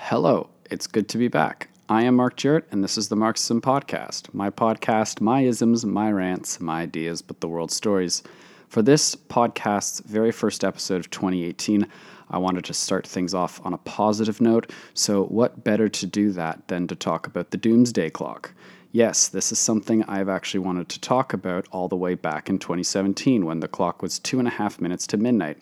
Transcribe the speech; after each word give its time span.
Hello, 0.00 0.48
it's 0.70 0.86
good 0.86 1.06
to 1.10 1.18
be 1.18 1.28
back. 1.28 1.68
I 1.88 2.04
am 2.04 2.16
Mark 2.16 2.36
Jarrett, 2.36 2.66
and 2.70 2.82
this 2.82 2.96
is 2.96 3.08
the 3.08 3.16
Marxism 3.16 3.60
Podcast. 3.60 4.32
My 4.32 4.48
podcast, 4.48 5.20
my 5.20 5.42
isms, 5.42 5.84
my 5.84 6.10
rants, 6.10 6.60
my 6.60 6.82
ideas, 6.82 7.20
but 7.20 7.40
the 7.40 7.48
world's 7.48 7.74
stories. 7.74 8.22
For 8.68 8.80
this 8.80 9.14
podcast's 9.14 10.00
very 10.00 10.30
first 10.30 10.64
episode 10.64 11.00
of 11.00 11.10
2018, 11.10 11.86
I 12.30 12.38
wanted 12.38 12.64
to 12.66 12.74
start 12.74 13.06
things 13.06 13.34
off 13.34 13.60
on 13.66 13.74
a 13.74 13.78
positive 13.78 14.40
note, 14.40 14.72
so 14.94 15.24
what 15.24 15.64
better 15.64 15.90
to 15.90 16.06
do 16.06 16.30
that 16.30 16.68
than 16.68 16.86
to 16.86 16.94
talk 16.94 17.26
about 17.26 17.50
the 17.50 17.58
doomsday 17.58 18.08
clock? 18.08 18.54
Yes, 18.92 19.28
this 19.28 19.52
is 19.52 19.58
something 19.58 20.04
I've 20.04 20.30
actually 20.30 20.60
wanted 20.60 20.88
to 20.88 21.00
talk 21.00 21.34
about 21.34 21.66
all 21.72 21.88
the 21.88 21.96
way 21.96 22.14
back 22.14 22.48
in 22.48 22.58
2017 22.58 23.44
when 23.44 23.60
the 23.60 23.68
clock 23.68 24.00
was 24.00 24.18
two 24.18 24.38
and 24.38 24.48
a 24.48 24.52
half 24.52 24.80
minutes 24.80 25.06
to 25.08 25.18
midnight. 25.18 25.58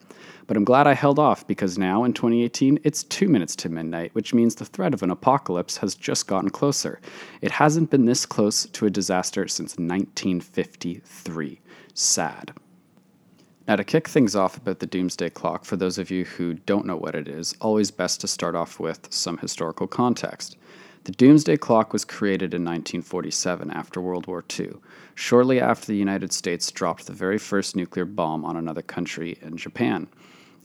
But 0.47 0.57
I'm 0.57 0.65
glad 0.65 0.87
I 0.87 0.95
held 0.95 1.19
off 1.19 1.47
because 1.47 1.77
now 1.77 2.05
in 2.05 2.13
2018 2.13 2.79
it's 2.85 3.03
two 3.05 3.29
minutes 3.29 3.57
to 3.57 3.69
midnight, 3.69 4.15
which 4.15 4.33
means 4.33 4.55
the 4.55 4.65
threat 4.65 4.95
of 4.95 5.03
an 5.03 5.11
apocalypse 5.11 5.79
has 5.79 5.95
just 5.95 6.29
gotten 6.29 6.51
closer. 6.51 7.01
It 7.41 7.51
hasn't 7.51 7.91
been 7.91 8.05
this 8.05 8.25
close 8.27 8.67
to 8.67 8.87
a 8.87 8.91
disaster 8.91 9.49
since 9.49 9.73
1953. 9.73 11.61
Sad. 11.95 12.53
Now, 13.67 13.75
to 13.75 13.83
kick 13.83 14.07
things 14.07 14.37
off 14.37 14.57
about 14.57 14.79
the 14.79 14.87
doomsday 14.87 15.31
clock, 15.31 15.65
for 15.65 15.77
those 15.77 15.99
of 15.99 16.09
you 16.09 16.25
who 16.25 16.55
don't 16.55 16.87
know 16.87 16.97
what 16.97 17.17
it 17.17 17.27
is, 17.27 17.57
always 17.61 17.91
best 17.91 18.21
to 18.21 18.29
start 18.29 18.55
off 18.55 18.79
with 18.79 19.13
some 19.13 19.39
historical 19.39 19.89
context. 19.89 20.57
The 21.07 21.13
Doomsday 21.13 21.59
Clock 21.59 21.93
was 21.93 22.05
created 22.05 22.53
in 22.53 22.65
1947 22.65 23.71
after 23.71 24.01
World 24.01 24.27
War 24.27 24.45
II, 24.59 24.73
shortly 25.15 25.61
after 25.61 25.87
the 25.87 25.97
United 25.97 26.33
States 26.33 26.73
dropped 26.73 27.07
the 27.07 27.13
very 27.13 27.39
first 27.39 27.77
nuclear 27.77 28.05
bomb 28.05 28.45
on 28.45 28.57
another 28.57 28.83
country 28.83 29.39
in 29.41 29.57
Japan. 29.57 30.09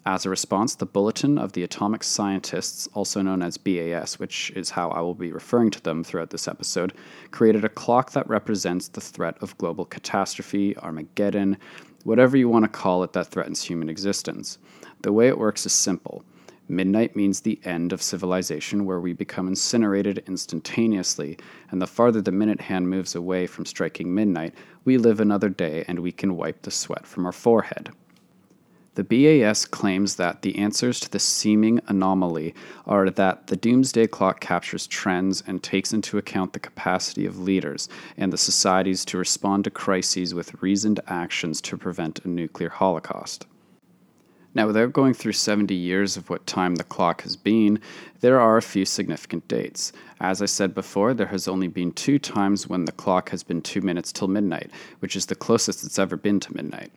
As 0.03 0.25
a 0.25 0.31
response, 0.31 0.73
the 0.73 0.87
Bulletin 0.87 1.37
of 1.37 1.53
the 1.53 1.61
Atomic 1.61 2.03
Scientists, 2.03 2.89
also 2.95 3.21
known 3.21 3.43
as 3.43 3.59
BAS, 3.59 4.17
which 4.17 4.51
is 4.55 4.71
how 4.71 4.89
I 4.89 5.01
will 5.01 5.13
be 5.13 5.31
referring 5.31 5.69
to 5.69 5.81
them 5.83 6.03
throughout 6.03 6.31
this 6.31 6.47
episode, 6.47 6.93
created 7.29 7.63
a 7.63 7.69
clock 7.69 8.09
that 8.13 8.27
represents 8.27 8.87
the 8.87 8.99
threat 8.99 9.37
of 9.41 9.55
global 9.59 9.85
catastrophe, 9.85 10.75
Armageddon, 10.77 11.55
whatever 12.03 12.35
you 12.35 12.49
want 12.49 12.65
to 12.65 12.69
call 12.69 13.03
it 13.03 13.13
that 13.13 13.27
threatens 13.27 13.61
human 13.61 13.89
existence. 13.89 14.57
The 15.01 15.13
way 15.13 15.27
it 15.27 15.37
works 15.37 15.67
is 15.67 15.73
simple. 15.73 16.23
Midnight 16.67 17.15
means 17.15 17.41
the 17.41 17.59
end 17.65 17.91
of 17.91 18.01
civilization, 18.01 18.85
where 18.85 18.99
we 18.99 19.13
become 19.13 19.47
incinerated 19.47 20.23
instantaneously, 20.27 21.37
and 21.69 21.81
the 21.81 21.87
farther 21.87 22.21
the 22.21 22.31
minute 22.31 22.61
hand 22.61 22.89
moves 22.89 23.15
away 23.15 23.47
from 23.47 23.65
striking 23.65 24.13
midnight, 24.13 24.53
we 24.85 24.97
live 24.97 25.19
another 25.19 25.49
day 25.49 25.83
and 25.87 25.99
we 25.99 26.11
can 26.11 26.37
wipe 26.37 26.61
the 26.61 26.71
sweat 26.71 27.05
from 27.05 27.25
our 27.25 27.31
forehead. 27.31 27.91
The 28.95 29.05
BAS 29.05 29.65
claims 29.65 30.17
that 30.17 30.41
the 30.41 30.57
answers 30.57 30.99
to 30.99 31.09
this 31.09 31.23
seeming 31.23 31.79
anomaly 31.87 32.53
are 32.85 33.09
that 33.09 33.47
the 33.47 33.55
doomsday 33.55 34.07
clock 34.07 34.41
captures 34.41 34.85
trends 34.85 35.41
and 35.47 35.63
takes 35.63 35.93
into 35.93 36.17
account 36.17 36.51
the 36.51 36.59
capacity 36.59 37.25
of 37.25 37.39
leaders 37.39 37.87
and 38.17 38.33
the 38.33 38.37
societies 38.37 39.05
to 39.05 39.17
respond 39.17 39.63
to 39.63 39.71
crises 39.71 40.33
with 40.33 40.61
reasoned 40.61 40.99
actions 41.07 41.61
to 41.61 41.77
prevent 41.77 42.25
a 42.25 42.27
nuclear 42.27 42.67
holocaust. 42.67 43.47
Now, 44.53 44.67
without 44.67 44.91
going 44.91 45.13
through 45.13 45.31
70 45.31 45.73
years 45.73 46.17
of 46.17 46.29
what 46.29 46.45
time 46.45 46.75
the 46.75 46.83
clock 46.83 47.21
has 47.21 47.37
been, 47.37 47.79
there 48.19 48.39
are 48.39 48.57
a 48.57 48.61
few 48.61 48.83
significant 48.83 49.47
dates. 49.47 49.93
As 50.19 50.41
I 50.41 50.45
said 50.45 50.73
before, 50.73 51.13
there 51.13 51.27
has 51.27 51.47
only 51.47 51.69
been 51.69 51.93
two 51.93 52.19
times 52.19 52.67
when 52.67 52.83
the 52.83 52.91
clock 52.91 53.29
has 53.29 53.43
been 53.43 53.61
two 53.61 53.81
minutes 53.81 54.11
till 54.11 54.27
midnight, 54.27 54.69
which 54.99 55.15
is 55.15 55.27
the 55.27 55.35
closest 55.35 55.85
it's 55.85 55.97
ever 55.97 56.17
been 56.17 56.41
to 56.41 56.53
midnight. 56.53 56.91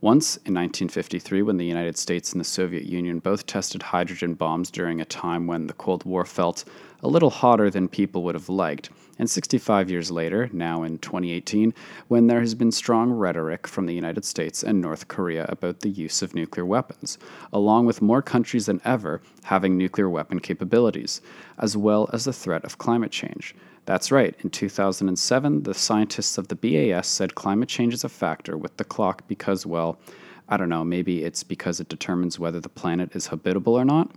Once, 0.00 0.36
in 0.36 0.54
1953, 0.54 1.42
when 1.42 1.56
the 1.56 1.66
United 1.66 1.98
States 1.98 2.30
and 2.30 2.40
the 2.40 2.44
Soviet 2.44 2.84
Union 2.84 3.18
both 3.18 3.46
tested 3.46 3.82
hydrogen 3.82 4.32
bombs 4.32 4.70
during 4.70 5.00
a 5.00 5.04
time 5.04 5.48
when 5.48 5.66
the 5.66 5.72
Cold 5.72 6.04
War 6.04 6.24
felt 6.24 6.64
a 7.02 7.08
little 7.08 7.30
hotter 7.30 7.68
than 7.68 7.88
people 7.88 8.22
would 8.22 8.36
have 8.36 8.48
liked, 8.48 8.90
and 9.18 9.28
65 9.28 9.90
years 9.90 10.08
later, 10.08 10.48
now 10.52 10.84
in 10.84 10.98
2018, 10.98 11.74
when 12.06 12.28
there 12.28 12.38
has 12.38 12.54
been 12.54 12.70
strong 12.70 13.10
rhetoric 13.10 13.66
from 13.66 13.86
the 13.86 13.94
United 13.94 14.24
States 14.24 14.62
and 14.62 14.80
North 14.80 15.08
Korea 15.08 15.46
about 15.48 15.80
the 15.80 15.90
use 15.90 16.22
of 16.22 16.32
nuclear 16.32 16.64
weapons, 16.64 17.18
along 17.52 17.86
with 17.86 18.00
more 18.00 18.22
countries 18.22 18.66
than 18.66 18.80
ever 18.84 19.20
having 19.42 19.76
nuclear 19.76 20.08
weapon 20.08 20.38
capabilities, 20.38 21.20
as 21.58 21.76
well 21.76 22.08
as 22.12 22.24
the 22.24 22.32
threat 22.32 22.64
of 22.64 22.78
climate 22.78 23.10
change. 23.10 23.52
That's 23.88 24.12
right, 24.12 24.34
in 24.40 24.50
2007, 24.50 25.62
the 25.62 25.72
scientists 25.72 26.36
of 26.36 26.48
the 26.48 26.54
BAS 26.56 27.08
said 27.08 27.34
climate 27.34 27.70
change 27.70 27.94
is 27.94 28.04
a 28.04 28.10
factor 28.10 28.54
with 28.54 28.76
the 28.76 28.84
clock 28.84 29.26
because, 29.28 29.64
well, 29.64 29.98
I 30.46 30.58
don't 30.58 30.68
know, 30.68 30.84
maybe 30.84 31.24
it's 31.24 31.42
because 31.42 31.80
it 31.80 31.88
determines 31.88 32.38
whether 32.38 32.60
the 32.60 32.68
planet 32.68 33.16
is 33.16 33.28
habitable 33.28 33.72
or 33.72 33.86
not. 33.86 34.10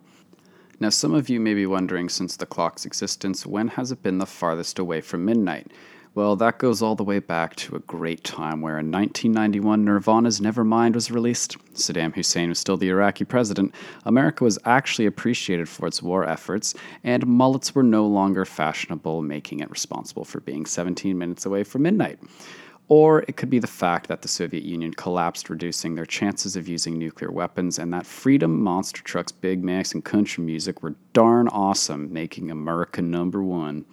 Now, 0.81 0.89
some 0.89 1.13
of 1.13 1.29
you 1.29 1.39
may 1.39 1.53
be 1.53 1.65
wondering 1.65 2.09
since 2.09 2.35
the 2.35 2.45
clock's 2.45 2.85
existence, 2.85 3.45
when 3.45 3.69
has 3.69 3.93
it 3.93 4.03
been 4.03 4.17
the 4.17 4.25
farthest 4.25 4.77
away 4.77 4.99
from 4.99 5.23
midnight? 5.23 5.71
Well, 6.13 6.35
that 6.35 6.59
goes 6.59 6.81
all 6.81 6.95
the 6.95 7.05
way 7.05 7.19
back 7.19 7.55
to 7.55 7.77
a 7.77 7.79
great 7.79 8.25
time 8.25 8.59
where 8.59 8.77
in 8.77 8.91
1991 8.91 9.85
Nirvana's 9.85 10.41
Nevermind 10.41 10.93
was 10.93 11.09
released. 11.09 11.57
Saddam 11.73 12.13
Hussein 12.13 12.49
was 12.49 12.59
still 12.59 12.75
the 12.75 12.89
Iraqi 12.89 13.23
president. 13.23 13.73
America 14.03 14.43
was 14.43 14.59
actually 14.65 15.05
appreciated 15.05 15.69
for 15.69 15.87
its 15.87 16.03
war 16.03 16.27
efforts, 16.27 16.73
and 17.05 17.25
mullets 17.25 17.73
were 17.73 17.83
no 17.83 18.05
longer 18.05 18.43
fashionable, 18.43 19.21
making 19.21 19.61
it 19.61 19.71
responsible 19.71 20.25
for 20.25 20.41
being 20.41 20.65
17 20.65 21.17
minutes 21.17 21.45
away 21.45 21.63
from 21.63 21.83
midnight. 21.83 22.19
Or 22.89 23.21
it 23.29 23.37
could 23.37 23.49
be 23.49 23.59
the 23.59 23.67
fact 23.67 24.09
that 24.09 24.21
the 24.21 24.27
Soviet 24.27 24.63
Union 24.63 24.93
collapsed, 24.93 25.49
reducing 25.49 25.95
their 25.95 26.05
chances 26.05 26.57
of 26.57 26.67
using 26.67 26.99
nuclear 26.99 27.31
weapons, 27.31 27.79
and 27.79 27.93
that 27.93 28.05
Freedom, 28.05 28.61
Monster 28.61 29.01
Trucks, 29.01 29.31
Big 29.31 29.63
Macs, 29.63 29.93
and 29.93 30.03
country 30.03 30.43
music 30.43 30.83
were 30.83 30.95
darn 31.13 31.47
awesome, 31.47 32.11
making 32.11 32.51
America 32.51 33.01
number 33.01 33.41
one. 33.41 33.85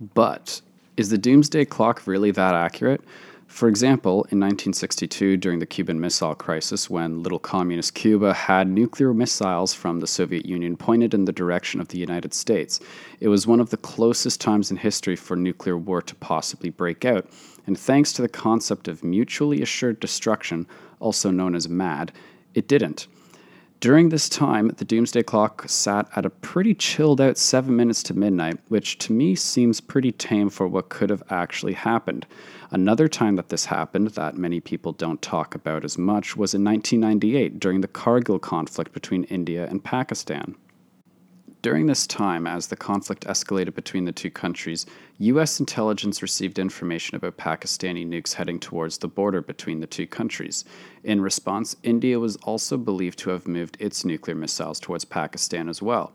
But 0.00 0.62
is 0.96 1.10
the 1.10 1.18
doomsday 1.18 1.64
clock 1.64 2.06
really 2.06 2.30
that 2.30 2.54
accurate? 2.54 3.00
For 3.46 3.68
example, 3.68 4.24
in 4.30 4.40
1962, 4.40 5.36
during 5.36 5.58
the 5.58 5.66
Cuban 5.66 6.00
Missile 6.00 6.34
Crisis, 6.34 6.90
when 6.90 7.22
little 7.22 7.38
communist 7.38 7.94
Cuba 7.94 8.32
had 8.32 8.68
nuclear 8.68 9.14
missiles 9.14 9.72
from 9.72 10.00
the 10.00 10.06
Soviet 10.06 10.46
Union 10.46 10.76
pointed 10.76 11.14
in 11.14 11.24
the 11.24 11.32
direction 11.32 11.80
of 11.80 11.88
the 11.88 11.98
United 11.98 12.34
States, 12.34 12.80
it 13.20 13.28
was 13.28 13.46
one 13.46 13.60
of 13.60 13.70
the 13.70 13.76
closest 13.76 14.40
times 14.40 14.70
in 14.70 14.76
history 14.76 15.14
for 15.14 15.36
nuclear 15.36 15.76
war 15.76 16.02
to 16.02 16.14
possibly 16.16 16.70
break 16.70 17.04
out, 17.04 17.28
and 17.66 17.78
thanks 17.78 18.12
to 18.14 18.22
the 18.22 18.28
concept 18.28 18.88
of 18.88 19.04
mutually 19.04 19.62
assured 19.62 20.00
destruction, 20.00 20.66
also 20.98 21.30
known 21.30 21.54
as 21.54 21.68
MAD, 21.68 22.12
it 22.54 22.66
didn't. 22.66 23.06
During 23.84 24.08
this 24.08 24.30
time, 24.30 24.68
the 24.68 24.84
doomsday 24.86 25.24
clock 25.24 25.68
sat 25.68 26.08
at 26.16 26.24
a 26.24 26.30
pretty 26.30 26.74
chilled 26.74 27.20
out 27.20 27.36
7 27.36 27.76
minutes 27.76 28.02
to 28.04 28.14
midnight, 28.14 28.58
which 28.68 28.96
to 29.00 29.12
me 29.12 29.34
seems 29.34 29.82
pretty 29.82 30.10
tame 30.10 30.48
for 30.48 30.66
what 30.66 30.88
could 30.88 31.10
have 31.10 31.22
actually 31.28 31.74
happened. 31.74 32.24
Another 32.70 33.08
time 33.08 33.36
that 33.36 33.50
this 33.50 33.66
happened, 33.66 34.08
that 34.12 34.38
many 34.38 34.58
people 34.58 34.92
don't 34.92 35.20
talk 35.20 35.54
about 35.54 35.84
as 35.84 35.98
much, 35.98 36.34
was 36.34 36.54
in 36.54 36.64
1998 36.64 37.60
during 37.60 37.82
the 37.82 37.88
Kargil 37.88 38.40
conflict 38.40 38.94
between 38.94 39.24
India 39.24 39.66
and 39.68 39.84
Pakistan. 39.84 40.54
During 41.64 41.86
this 41.86 42.06
time, 42.06 42.46
as 42.46 42.66
the 42.66 42.76
conflict 42.76 43.26
escalated 43.26 43.74
between 43.74 44.04
the 44.04 44.12
two 44.12 44.30
countries, 44.30 44.84
U.S. 45.16 45.58
intelligence 45.58 46.20
received 46.20 46.58
information 46.58 47.16
about 47.16 47.38
Pakistani 47.38 48.06
nukes 48.06 48.34
heading 48.34 48.60
towards 48.60 48.98
the 48.98 49.08
border 49.08 49.40
between 49.40 49.80
the 49.80 49.86
two 49.86 50.06
countries. 50.06 50.66
In 51.04 51.22
response, 51.22 51.74
India 51.82 52.20
was 52.20 52.36
also 52.42 52.76
believed 52.76 53.18
to 53.20 53.30
have 53.30 53.48
moved 53.48 53.78
its 53.80 54.04
nuclear 54.04 54.36
missiles 54.36 54.78
towards 54.78 55.06
Pakistan 55.06 55.70
as 55.70 55.80
well. 55.80 56.12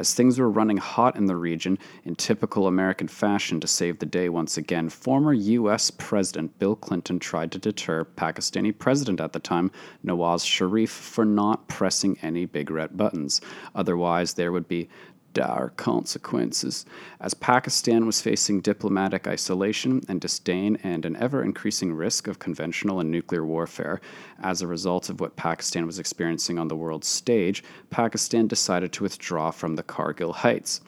As 0.00 0.14
things 0.14 0.38
were 0.38 0.48
running 0.48 0.78
hot 0.78 1.16
in 1.16 1.26
the 1.26 1.36
region, 1.36 1.78
in 2.06 2.16
typical 2.16 2.66
American 2.66 3.06
fashion 3.06 3.60
to 3.60 3.66
save 3.66 3.98
the 3.98 4.06
day 4.06 4.30
once 4.30 4.56
again, 4.56 4.88
former 4.88 5.34
U.S. 5.34 5.90
President 5.90 6.58
Bill 6.58 6.74
Clinton 6.74 7.18
tried 7.18 7.52
to 7.52 7.58
deter 7.58 8.06
Pakistani 8.06 8.72
president 8.72 9.20
at 9.20 9.34
the 9.34 9.38
time, 9.38 9.70
Nawaz 10.02 10.46
Sharif, 10.46 10.88
for 10.88 11.26
not 11.26 11.68
pressing 11.68 12.16
any 12.22 12.46
big 12.46 12.70
red 12.70 12.96
buttons. 12.96 13.42
Otherwise, 13.74 14.32
there 14.32 14.52
would 14.52 14.68
be 14.68 14.88
dire 15.32 15.72
consequences, 15.76 16.84
as 17.20 17.34
Pakistan 17.34 18.06
was 18.06 18.20
facing 18.20 18.60
diplomatic 18.60 19.26
isolation 19.26 20.02
and 20.08 20.20
disdain 20.20 20.76
and 20.82 21.04
an 21.04 21.16
ever 21.16 21.42
increasing 21.42 21.92
risk 21.92 22.26
of 22.26 22.38
conventional 22.38 23.00
and 23.00 23.10
nuclear 23.10 23.44
warfare. 23.44 24.00
As 24.42 24.62
a 24.62 24.66
result 24.66 25.08
of 25.08 25.20
what 25.20 25.36
Pakistan 25.36 25.86
was 25.86 25.98
experiencing 25.98 26.58
on 26.58 26.68
the 26.68 26.76
world 26.76 27.04
stage, 27.04 27.62
Pakistan 27.90 28.46
decided 28.46 28.92
to 28.92 29.04
withdraw 29.04 29.50
from 29.50 29.76
the 29.76 29.82
Kargil 29.82 30.34
Heights. 30.34 30.80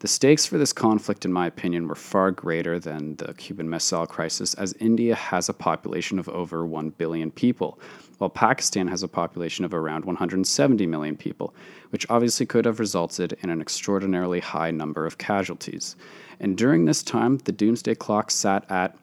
The 0.00 0.08
stakes 0.08 0.44
for 0.44 0.58
this 0.58 0.74
conflict, 0.74 1.24
in 1.24 1.32
my 1.32 1.46
opinion, 1.46 1.88
were 1.88 1.94
far 1.94 2.30
greater 2.30 2.78
than 2.78 3.16
the 3.16 3.32
Cuban 3.32 3.68
Missile 3.70 4.06
Crisis, 4.06 4.52
as 4.54 4.74
India 4.74 5.14
has 5.14 5.48
a 5.48 5.54
population 5.54 6.18
of 6.18 6.28
over 6.28 6.66
1 6.66 6.90
billion 6.90 7.30
people, 7.30 7.80
while 8.18 8.28
Pakistan 8.28 8.88
has 8.88 9.02
a 9.02 9.08
population 9.08 9.64
of 9.64 9.72
around 9.72 10.04
170 10.04 10.86
million 10.86 11.16
people, 11.16 11.54
which 11.96 12.04
obviously 12.10 12.44
could 12.44 12.66
have 12.66 12.78
resulted 12.78 13.32
in 13.40 13.48
an 13.48 13.58
extraordinarily 13.58 14.38
high 14.38 14.70
number 14.70 15.06
of 15.06 15.16
casualties. 15.16 15.96
And 16.38 16.54
during 16.54 16.84
this 16.84 17.02
time, 17.02 17.38
the 17.38 17.52
doomsday 17.52 17.94
clock 17.94 18.30
sat 18.30 18.70
at 18.70 18.98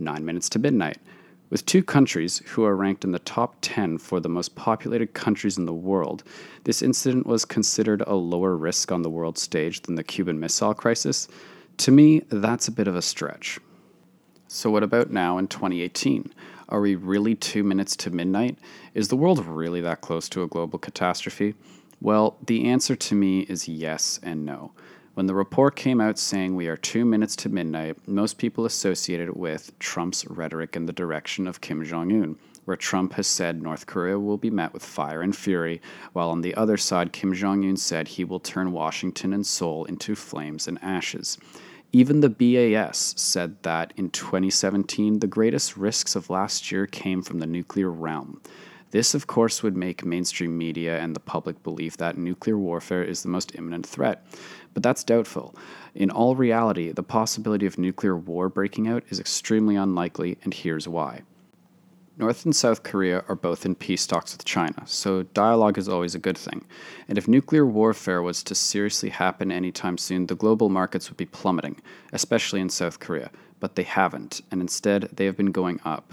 9 0.00 0.24
minutes 0.24 0.48
to 0.48 0.58
midnight, 0.58 0.98
With 1.50 1.64
two 1.66 1.84
countries 1.84 2.42
who 2.46 2.64
are 2.64 2.74
ranked 2.74 3.04
in 3.04 3.12
the 3.12 3.20
top 3.20 3.58
10 3.60 3.98
for 3.98 4.18
the 4.18 4.28
most 4.28 4.56
populated 4.56 5.14
countries 5.14 5.56
in 5.56 5.66
the 5.66 5.72
world, 5.72 6.24
this 6.64 6.82
incident 6.82 7.28
was 7.28 7.44
considered 7.44 8.02
a 8.08 8.16
lower 8.16 8.56
risk 8.56 8.90
on 8.90 9.02
the 9.02 9.10
world 9.10 9.38
stage 9.38 9.82
than 9.82 9.94
the 9.94 10.02
Cuban 10.02 10.40
Missile 10.40 10.74
Crisis. 10.74 11.28
To 11.76 11.92
me, 11.92 12.22
that's 12.28 12.66
a 12.66 12.72
bit 12.72 12.88
of 12.88 12.96
a 12.96 13.02
stretch. 13.02 13.60
So, 14.48 14.68
what 14.68 14.82
about 14.82 15.12
now 15.12 15.38
in 15.38 15.46
2018? 15.46 16.34
Are 16.70 16.80
we 16.80 16.96
really 16.96 17.36
two 17.36 17.62
minutes 17.62 17.94
to 17.98 18.10
midnight? 18.10 18.58
Is 18.94 19.06
the 19.06 19.16
world 19.16 19.46
really 19.46 19.80
that 19.82 20.00
close 20.00 20.28
to 20.30 20.42
a 20.42 20.48
global 20.48 20.80
catastrophe? 20.80 21.54
Well, 22.02 22.36
the 22.44 22.64
answer 22.64 22.96
to 22.96 23.14
me 23.14 23.42
is 23.42 23.68
yes 23.68 24.18
and 24.24 24.44
no. 24.44 24.72
When 25.14 25.26
the 25.26 25.36
report 25.36 25.76
came 25.76 26.00
out 26.00 26.18
saying 26.18 26.56
we 26.56 26.66
are 26.66 26.76
two 26.76 27.04
minutes 27.04 27.36
to 27.36 27.48
midnight, 27.48 27.96
most 28.08 28.38
people 28.38 28.64
associated 28.64 29.28
it 29.28 29.36
with 29.36 29.78
Trump's 29.78 30.26
rhetoric 30.26 30.74
in 30.74 30.86
the 30.86 30.92
direction 30.92 31.46
of 31.46 31.60
Kim 31.60 31.84
Jong 31.84 32.10
un, 32.10 32.38
where 32.64 32.76
Trump 32.76 33.12
has 33.12 33.28
said 33.28 33.62
North 33.62 33.86
Korea 33.86 34.18
will 34.18 34.36
be 34.36 34.50
met 34.50 34.72
with 34.72 34.84
fire 34.84 35.22
and 35.22 35.36
fury, 35.36 35.80
while 36.12 36.30
on 36.30 36.40
the 36.40 36.56
other 36.56 36.76
side, 36.76 37.12
Kim 37.12 37.34
Jong 37.34 37.64
un 37.64 37.76
said 37.76 38.08
he 38.08 38.24
will 38.24 38.40
turn 38.40 38.72
Washington 38.72 39.32
and 39.32 39.46
Seoul 39.46 39.84
into 39.84 40.16
flames 40.16 40.66
and 40.66 40.82
ashes. 40.82 41.38
Even 41.92 42.18
the 42.18 42.28
BAS 42.28 43.14
said 43.16 43.62
that 43.62 43.92
in 43.96 44.10
2017, 44.10 45.20
the 45.20 45.28
greatest 45.28 45.76
risks 45.76 46.16
of 46.16 46.30
last 46.30 46.72
year 46.72 46.84
came 46.88 47.22
from 47.22 47.38
the 47.38 47.46
nuclear 47.46 47.90
realm. 47.90 48.40
This, 48.92 49.14
of 49.14 49.26
course, 49.26 49.62
would 49.62 49.76
make 49.76 50.04
mainstream 50.04 50.56
media 50.56 50.98
and 50.98 51.16
the 51.16 51.20
public 51.20 51.62
believe 51.62 51.96
that 51.96 52.18
nuclear 52.18 52.58
warfare 52.58 53.02
is 53.02 53.22
the 53.22 53.30
most 53.30 53.54
imminent 53.56 53.86
threat. 53.86 54.22
But 54.74 54.82
that's 54.82 55.02
doubtful. 55.02 55.54
In 55.94 56.10
all 56.10 56.36
reality, 56.36 56.92
the 56.92 57.02
possibility 57.02 57.64
of 57.64 57.78
nuclear 57.78 58.16
war 58.16 58.50
breaking 58.50 58.88
out 58.88 59.02
is 59.08 59.18
extremely 59.18 59.76
unlikely, 59.76 60.36
and 60.44 60.52
here's 60.52 60.86
why. 60.86 61.22
North 62.18 62.44
and 62.44 62.54
South 62.54 62.82
Korea 62.82 63.24
are 63.28 63.34
both 63.34 63.64
in 63.64 63.74
peace 63.74 64.06
talks 64.06 64.34
with 64.34 64.44
China, 64.44 64.82
so 64.84 65.22
dialogue 65.22 65.78
is 65.78 65.88
always 65.88 66.14
a 66.14 66.18
good 66.18 66.36
thing. 66.36 66.62
And 67.08 67.16
if 67.16 67.26
nuclear 67.26 67.64
warfare 67.64 68.20
was 68.20 68.42
to 68.44 68.54
seriously 68.54 69.08
happen 69.08 69.50
anytime 69.50 69.96
soon, 69.96 70.26
the 70.26 70.34
global 70.34 70.68
markets 70.68 71.08
would 71.08 71.16
be 71.16 71.24
plummeting, 71.24 71.80
especially 72.12 72.60
in 72.60 72.68
South 72.68 73.00
Korea. 73.00 73.30
But 73.58 73.76
they 73.76 73.84
haven't, 73.84 74.42
and 74.50 74.60
instead 74.60 75.08
they 75.14 75.24
have 75.24 75.38
been 75.38 75.52
going 75.52 75.80
up. 75.86 76.12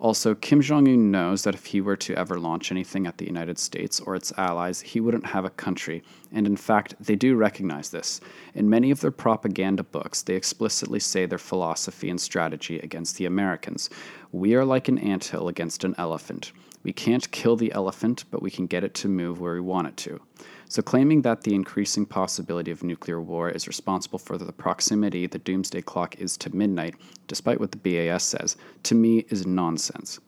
Also, 0.00 0.32
Kim 0.32 0.60
Jong 0.60 0.86
un 0.86 1.10
knows 1.10 1.42
that 1.42 1.56
if 1.56 1.66
he 1.66 1.80
were 1.80 1.96
to 1.96 2.14
ever 2.14 2.38
launch 2.38 2.70
anything 2.70 3.04
at 3.04 3.18
the 3.18 3.26
United 3.26 3.58
States 3.58 3.98
or 3.98 4.14
its 4.14 4.32
allies, 4.38 4.80
he 4.80 5.00
wouldn't 5.00 5.26
have 5.26 5.44
a 5.44 5.50
country. 5.50 6.04
And 6.32 6.46
in 6.46 6.56
fact, 6.56 6.94
they 7.00 7.16
do 7.16 7.34
recognize 7.34 7.90
this. 7.90 8.20
In 8.54 8.70
many 8.70 8.92
of 8.92 9.00
their 9.00 9.10
propaganda 9.10 9.82
books, 9.82 10.22
they 10.22 10.36
explicitly 10.36 11.00
say 11.00 11.26
their 11.26 11.36
philosophy 11.36 12.10
and 12.10 12.20
strategy 12.20 12.78
against 12.78 13.16
the 13.16 13.26
Americans. 13.26 13.90
We 14.30 14.54
are 14.54 14.64
like 14.64 14.86
an 14.86 14.98
anthill 14.98 15.48
against 15.48 15.82
an 15.82 15.96
elephant. 15.98 16.52
We 16.84 16.92
can't 16.92 17.28
kill 17.32 17.56
the 17.56 17.72
elephant, 17.72 18.24
but 18.30 18.40
we 18.40 18.52
can 18.52 18.66
get 18.66 18.84
it 18.84 18.94
to 18.94 19.08
move 19.08 19.40
where 19.40 19.54
we 19.54 19.60
want 19.60 19.88
it 19.88 19.96
to. 19.98 20.20
So, 20.70 20.82
claiming 20.82 21.22
that 21.22 21.42
the 21.42 21.54
increasing 21.54 22.04
possibility 22.04 22.70
of 22.70 22.82
nuclear 22.82 23.22
war 23.22 23.48
is 23.48 23.66
responsible 23.66 24.18
for 24.18 24.36
the 24.36 24.52
proximity 24.52 25.26
the 25.26 25.38
doomsday 25.38 25.80
clock 25.80 26.16
is 26.16 26.36
to 26.38 26.54
midnight, 26.54 26.94
despite 27.26 27.58
what 27.58 27.72
the 27.72 27.78
BAS 27.78 28.22
says, 28.22 28.56
to 28.82 28.94
me 28.94 29.24
is 29.30 29.46
nonsense. 29.46 30.20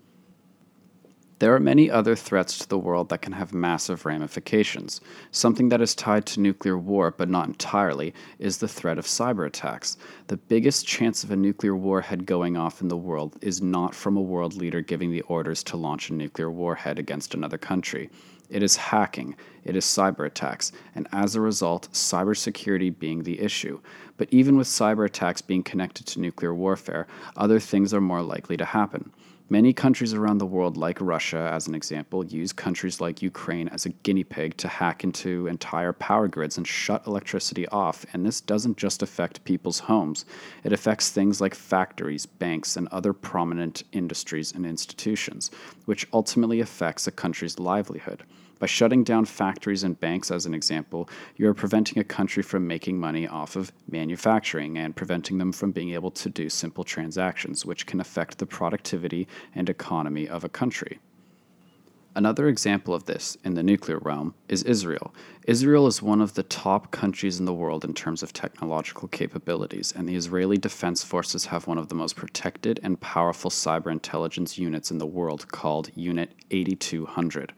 There 1.41 1.55
are 1.55 1.61
many 1.61 1.91
other 1.91 2.17
threats 2.17 2.59
to 2.59 2.69
the 2.69 2.79
world 2.79 3.09
that 3.09 3.23
can 3.23 3.33
have 3.33 3.55
massive 3.55 4.05
ramifications. 4.05 5.01
Something 5.31 5.71
that 5.71 5.81
is 5.81 5.95
tied 5.95 6.27
to 6.27 6.41
nuclear 6.41 6.77
war, 6.77 7.15
but 7.17 7.31
not 7.31 7.49
entirely, 7.49 8.13
is 8.39 8.59
the 8.59 8.69
threat 8.69 8.99
of 8.99 9.07
cyber 9.07 9.47
attacks. 9.47 9.97
The 10.27 10.37
biggest 10.37 10.87
chance 10.87 11.25
of 11.25 11.31
a 11.31 11.37
nuclear 11.37 11.75
warhead 11.75 12.27
going 12.27 12.59
off 12.59 12.83
in 12.83 12.89
the 12.89 12.97
world 12.97 13.37
is 13.41 13.63
not 13.63 13.95
from 13.95 14.19
a 14.19 14.23
world 14.23 14.55
leader 14.55 14.83
giving 14.83 15.11
the 15.11 15.23
orders 15.23 15.63
to 15.65 15.79
launch 15.79 16.11
a 16.11 16.15
nuclear 16.15 16.51
warhead 16.51 16.99
against 16.99 17.33
another 17.35 17.59
country. 17.59 18.11
It 18.51 18.63
is 18.63 18.77
hacking, 18.77 19.37
it 19.65 19.77
is 19.77 19.85
cyber 19.85 20.27
attacks, 20.27 20.73
and 20.95 21.07
as 21.13 21.35
a 21.35 21.41
result, 21.41 21.89
cybersecurity 21.93 22.99
being 22.99 23.23
the 23.23 23.41
issue. 23.41 23.81
But 24.17 24.29
even 24.33 24.57
with 24.59 24.67
cyber 24.67 25.07
attacks 25.07 25.41
being 25.41 25.63
connected 25.63 26.07
to 26.09 26.21
nuclear 26.21 26.55
warfare, 26.55 27.07
other 27.37 27.61
things 27.61 27.95
are 27.95 28.01
more 28.01 28.23
likely 28.23 28.57
to 28.57 28.65
happen. 28.65 29.13
Many 29.53 29.73
countries 29.73 30.15
around 30.15 30.39
the 30.39 30.47
world, 30.47 30.77
like 30.77 31.01
Russia, 31.01 31.51
as 31.53 31.67
an 31.67 31.75
example, 31.75 32.25
use 32.25 32.53
countries 32.53 33.01
like 33.01 33.21
Ukraine 33.21 33.67
as 33.67 33.85
a 33.85 33.89
guinea 33.89 34.23
pig 34.23 34.57
to 34.59 34.69
hack 34.69 35.03
into 35.03 35.49
entire 35.49 35.93
power 35.93 36.29
grids 36.29 36.57
and 36.57 36.65
shut 36.65 37.05
electricity 37.05 37.67
off. 37.67 38.07
And 38.13 38.25
this 38.25 38.41
doesn't 38.41 38.77
just 38.77 39.03
affect 39.03 39.43
people's 39.43 39.81
homes, 39.81 40.25
it 40.63 40.73
affects 40.73 41.11
things 41.11 41.41
like 41.41 41.57
factories, 41.57 42.27
banks, 42.27 42.77
and 42.77 42.87
other 42.93 43.13
prominent 43.13 43.83
industries 43.91 44.53
and 44.53 44.65
institutions, 44.65 45.51
which 45.85 46.07
ultimately 46.13 46.61
affects 46.61 47.09
a 47.09 47.11
country's 47.11 47.59
livelihood. 47.59 48.23
By 48.61 48.67
shutting 48.67 49.05
down 49.05 49.25
factories 49.25 49.85
and 49.85 49.99
banks, 49.99 50.31
as 50.31 50.45
an 50.45 50.53
example, 50.53 51.09
you 51.35 51.49
are 51.49 51.55
preventing 51.55 51.99
a 51.99 52.05
country 52.05 52.43
from 52.43 52.67
making 52.67 53.01
money 53.01 53.27
off 53.27 53.57
of 53.57 53.73
manufacturing 53.89 54.77
and 54.77 54.95
preventing 54.95 55.39
them 55.39 55.51
from 55.51 55.73
being 55.73 55.93
able 55.93 56.11
to 56.11 56.29
do 56.29 56.51
simple 56.51 56.85
transactions, 56.85 57.65
which 57.65 57.87
can 57.87 58.01
affect 58.01 58.37
the 58.37 58.45
productivity 58.45 59.27
and 59.55 59.71
economy 59.71 60.29
of 60.29 60.45
a 60.45 60.51
country. 60.51 60.99
Another 62.15 62.49
example 62.49 62.93
of 62.93 63.07
this 63.07 63.39
in 63.45 63.55
the 63.55 63.63
nuclear 63.63 63.97
realm 63.99 64.35
is 64.51 64.63
Israel. 64.65 65.15
Israel 65.47 65.87
is 65.87 66.03
one 66.03 66.21
of 66.21 66.35
the 66.35 66.43
top 66.43 66.91
countries 66.91 67.39
in 67.41 67.47
the 67.47 67.55
world 67.55 67.83
in 67.83 67.95
terms 67.95 68.23
of 68.23 68.35
technological 68.35 69.09
capabilities, 69.09 69.91
and 69.97 70.07
the 70.07 70.17
Israeli 70.17 70.59
Defense 70.59 71.03
Forces 71.03 71.47
have 71.47 71.67
one 71.67 71.79
of 71.79 71.89
the 71.89 71.95
most 71.95 72.15
protected 72.15 72.79
and 72.83 73.01
powerful 73.01 73.51
cyber 73.51 73.91
intelligence 73.91 74.59
units 74.59 74.91
in 74.91 74.99
the 74.99 75.07
world 75.07 75.49
called 75.51 75.91
Unit 75.95 76.33
8200. 76.51 77.55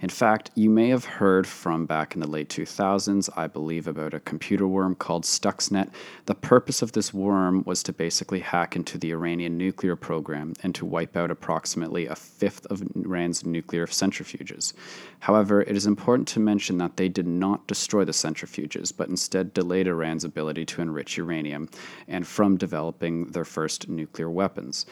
In 0.00 0.08
fact, 0.08 0.50
you 0.54 0.70
may 0.70 0.88
have 0.88 1.04
heard 1.04 1.46
from 1.46 1.84
back 1.84 2.14
in 2.14 2.20
the 2.20 2.26
late 2.26 2.48
2000s, 2.48 3.28
I 3.36 3.46
believe, 3.46 3.86
about 3.86 4.14
a 4.14 4.20
computer 4.20 4.66
worm 4.66 4.94
called 4.94 5.24
Stuxnet. 5.24 5.90
The 6.24 6.34
purpose 6.34 6.80
of 6.80 6.92
this 6.92 7.12
worm 7.12 7.62
was 7.66 7.82
to 7.82 7.92
basically 7.92 8.40
hack 8.40 8.76
into 8.76 8.96
the 8.96 9.10
Iranian 9.12 9.58
nuclear 9.58 9.96
program 9.96 10.54
and 10.62 10.74
to 10.74 10.86
wipe 10.86 11.18
out 11.18 11.30
approximately 11.30 12.06
a 12.06 12.16
fifth 12.16 12.64
of 12.66 12.82
Iran's 12.96 13.44
nuclear 13.44 13.86
centrifuges. 13.86 14.72
However, 15.18 15.60
it 15.60 15.76
is 15.76 15.84
important 15.84 16.28
to 16.28 16.40
mention 16.40 16.78
that 16.78 16.96
they 16.96 17.10
did 17.10 17.26
not 17.26 17.66
destroy 17.66 18.06
the 18.06 18.12
centrifuges, 18.12 18.96
but 18.96 19.10
instead 19.10 19.52
delayed 19.52 19.86
Iran's 19.86 20.24
ability 20.24 20.64
to 20.64 20.80
enrich 20.80 21.18
uranium 21.18 21.68
and 22.08 22.26
from 22.26 22.56
developing 22.56 23.26
their 23.26 23.44
first 23.44 23.90
nuclear 23.90 24.30
weapons. 24.30 24.86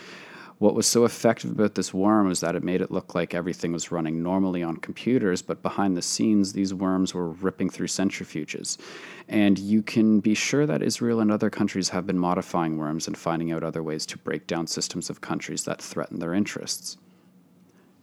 What 0.58 0.74
was 0.74 0.88
so 0.88 1.04
effective 1.04 1.52
about 1.52 1.76
this 1.76 1.94
worm 1.94 2.26
was 2.26 2.40
that 2.40 2.56
it 2.56 2.64
made 2.64 2.80
it 2.80 2.90
look 2.90 3.14
like 3.14 3.32
everything 3.32 3.72
was 3.72 3.92
running 3.92 4.24
normally 4.24 4.60
on 4.60 4.78
computers, 4.78 5.40
but 5.40 5.62
behind 5.62 5.96
the 5.96 6.02
scenes, 6.02 6.52
these 6.52 6.74
worms 6.74 7.14
were 7.14 7.30
ripping 7.30 7.70
through 7.70 7.86
centrifuges. 7.86 8.76
And 9.28 9.56
you 9.56 9.82
can 9.82 10.18
be 10.18 10.34
sure 10.34 10.66
that 10.66 10.82
Israel 10.82 11.20
and 11.20 11.30
other 11.30 11.48
countries 11.48 11.90
have 11.90 12.08
been 12.08 12.18
modifying 12.18 12.76
worms 12.76 13.06
and 13.06 13.16
finding 13.16 13.52
out 13.52 13.62
other 13.62 13.84
ways 13.84 14.04
to 14.06 14.18
break 14.18 14.48
down 14.48 14.66
systems 14.66 15.08
of 15.08 15.20
countries 15.20 15.62
that 15.62 15.80
threaten 15.80 16.18
their 16.18 16.34
interests. 16.34 16.98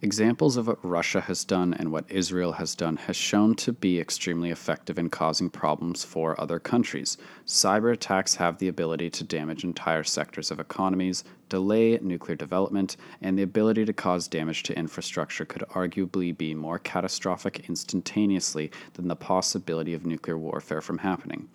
Examples 0.06 0.56
of 0.56 0.68
what 0.68 0.84
Russia 0.84 1.20
has 1.22 1.44
done 1.44 1.74
and 1.74 1.90
what 1.90 2.08
Israel 2.08 2.52
has 2.52 2.76
done 2.76 2.96
has 2.96 3.16
shown 3.16 3.56
to 3.56 3.72
be 3.72 3.98
extremely 3.98 4.50
effective 4.50 5.00
in 5.00 5.10
causing 5.10 5.50
problems 5.50 6.04
for 6.04 6.40
other 6.40 6.60
countries. 6.60 7.18
Cyber 7.44 7.92
attacks 7.92 8.36
have 8.36 8.58
the 8.58 8.68
ability 8.68 9.10
to 9.10 9.24
damage 9.24 9.64
entire 9.64 10.04
sectors 10.04 10.52
of 10.52 10.60
economies, 10.60 11.24
delay 11.48 11.98
nuclear 12.00 12.36
development, 12.36 12.96
and 13.20 13.36
the 13.36 13.42
ability 13.42 13.84
to 13.84 13.92
cause 13.92 14.28
damage 14.28 14.62
to 14.62 14.78
infrastructure 14.78 15.44
could 15.44 15.64
arguably 15.70 16.38
be 16.38 16.54
more 16.54 16.78
catastrophic 16.78 17.68
instantaneously 17.68 18.70
than 18.92 19.08
the 19.08 19.16
possibility 19.16 19.92
of 19.92 20.06
nuclear 20.06 20.38
warfare 20.38 20.80
from 20.80 20.98
happening. 20.98 21.48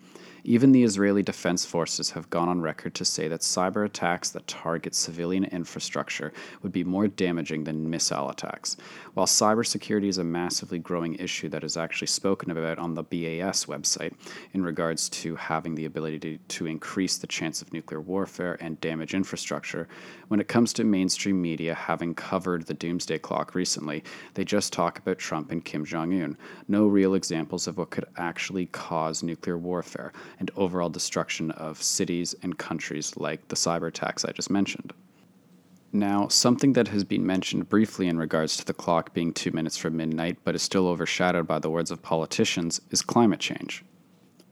Even 0.44 0.72
the 0.72 0.82
Israeli 0.82 1.22
Defense 1.22 1.64
Forces 1.64 2.10
have 2.10 2.28
gone 2.28 2.48
on 2.48 2.60
record 2.60 2.94
to 2.96 3.04
say 3.04 3.28
that 3.28 3.42
cyber 3.42 3.84
attacks 3.84 4.30
that 4.30 4.48
target 4.48 4.92
civilian 4.92 5.44
infrastructure 5.44 6.32
would 6.62 6.72
be 6.72 6.82
more 6.82 7.06
damaging 7.06 7.62
than 7.62 7.88
missile 7.88 8.28
attacks. 8.28 8.76
While 9.14 9.26
cybersecurity 9.26 10.08
is 10.08 10.18
a 10.18 10.24
massively 10.24 10.80
growing 10.80 11.14
issue 11.14 11.48
that 11.50 11.62
is 11.62 11.76
actually 11.76 12.08
spoken 12.08 12.50
about 12.50 12.80
on 12.80 12.94
the 12.94 13.04
BAS 13.04 13.66
website 13.66 14.14
in 14.52 14.64
regards 14.64 15.08
to 15.10 15.36
having 15.36 15.76
the 15.76 15.84
ability 15.84 16.18
to, 16.18 16.38
to 16.38 16.66
increase 16.66 17.18
the 17.18 17.28
chance 17.28 17.62
of 17.62 17.72
nuclear 17.72 18.00
warfare 18.00 18.58
and 18.60 18.80
damage 18.80 19.14
infrastructure, 19.14 19.86
when 20.26 20.40
it 20.40 20.48
comes 20.48 20.72
to 20.72 20.82
mainstream 20.82 21.40
media 21.40 21.72
having 21.72 22.16
covered 22.16 22.66
the 22.66 22.74
doomsday 22.74 23.18
clock 23.18 23.54
recently, 23.54 24.02
they 24.34 24.44
just 24.44 24.72
talk 24.72 24.98
about 24.98 25.18
Trump 25.18 25.52
and 25.52 25.64
Kim 25.64 25.84
Jong 25.84 26.12
un. 26.20 26.36
No 26.66 26.88
real 26.88 27.14
examples 27.14 27.68
of 27.68 27.78
what 27.78 27.90
could 27.90 28.06
actually 28.16 28.66
cause 28.66 29.22
nuclear 29.22 29.56
warfare 29.56 30.12
and 30.42 30.50
overall 30.56 30.88
destruction 30.88 31.52
of 31.52 31.80
cities 31.80 32.34
and 32.42 32.58
countries 32.58 33.16
like 33.16 33.46
the 33.46 33.54
cyber 33.54 33.86
attacks 33.86 34.24
I 34.24 34.32
just 34.32 34.50
mentioned. 34.50 34.92
Now, 35.92 36.26
something 36.26 36.72
that 36.72 36.88
has 36.88 37.04
been 37.04 37.24
mentioned 37.24 37.68
briefly 37.68 38.08
in 38.08 38.18
regards 38.18 38.56
to 38.56 38.64
the 38.64 38.74
clock 38.74 39.14
being 39.14 39.32
two 39.32 39.52
minutes 39.52 39.76
from 39.76 39.96
midnight, 39.96 40.38
but 40.42 40.56
is 40.56 40.62
still 40.62 40.88
overshadowed 40.88 41.46
by 41.46 41.60
the 41.60 41.70
words 41.70 41.92
of 41.92 42.02
politicians, 42.02 42.80
is 42.90 43.02
climate 43.02 43.38
change. 43.38 43.84